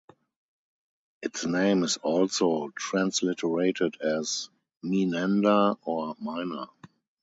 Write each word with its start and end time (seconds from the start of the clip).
Its 1.21 1.45
name 1.45 1.83
is 1.83 1.97
also 1.97 2.69
transliterated 2.69 4.01
as 4.01 4.49
"Meenanda" 4.83 5.77
or 5.83 6.15
"Mina". 6.19 6.71